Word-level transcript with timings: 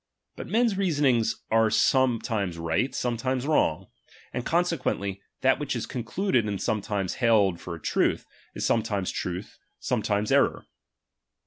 ^H 0.31 0.35
But 0.35 0.47
men's 0.47 0.77
reasonings 0.79 1.43
are 1.51 1.69
sometimes 1.69 2.57
right, 2.57 2.95
some 2.95 3.17
^M 3.17 3.21
times 3.21 3.45
wrong; 3.45 3.85
and 4.33 4.43
consequently, 4.43 5.21
that 5.41 5.59
which 5.59 5.75
is 5.75 5.85
^M 5.85 5.89
concluded 5.91 6.45
and 6.45 7.11
held 7.13 7.59
for 7.61 7.75
a 7.75 7.79
truth, 7.79 8.25
is 8.55 8.65
sometimes 8.65 9.11
^B 9.13 9.15
truth, 9.17 9.59
sometimes 9.79 10.31
error. 10.31 10.65